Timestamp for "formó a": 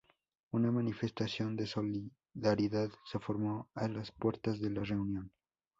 3.19-3.87